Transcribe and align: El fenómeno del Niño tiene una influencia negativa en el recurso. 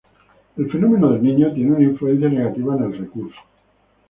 El 0.57 0.67
fenómeno 0.71 1.11
del 1.11 1.21
Niño 1.21 1.53
tiene 1.53 1.73
una 1.73 1.83
influencia 1.83 2.27
negativa 2.27 2.75
en 2.75 2.83
el 2.85 2.97
recurso. 2.97 3.37